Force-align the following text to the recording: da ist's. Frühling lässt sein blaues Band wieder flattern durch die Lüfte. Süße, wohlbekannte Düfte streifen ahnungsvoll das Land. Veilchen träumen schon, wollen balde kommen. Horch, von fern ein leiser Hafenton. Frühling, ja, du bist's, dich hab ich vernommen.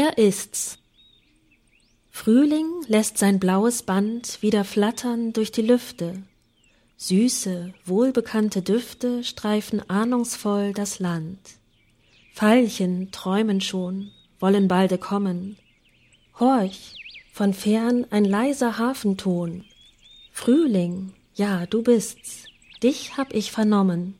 da 0.00 0.08
ist's. 0.08 0.78
Frühling 2.10 2.66
lässt 2.86 3.18
sein 3.18 3.38
blaues 3.38 3.82
Band 3.82 4.42
wieder 4.42 4.64
flattern 4.64 5.32
durch 5.32 5.52
die 5.52 5.62
Lüfte. 5.62 6.22
Süße, 6.96 7.74
wohlbekannte 7.84 8.62
Düfte 8.62 9.24
streifen 9.24 9.88
ahnungsvoll 9.88 10.72
das 10.72 10.98
Land. 11.00 11.38
Veilchen 12.34 13.10
träumen 13.10 13.60
schon, 13.60 14.10
wollen 14.38 14.68
balde 14.68 14.98
kommen. 14.98 15.56
Horch, 16.38 16.94
von 17.32 17.52
fern 17.52 18.06
ein 18.10 18.24
leiser 18.24 18.78
Hafenton. 18.78 19.64
Frühling, 20.32 21.12
ja, 21.34 21.66
du 21.66 21.82
bist's, 21.82 22.44
dich 22.82 23.16
hab 23.16 23.34
ich 23.34 23.52
vernommen. 23.52 24.19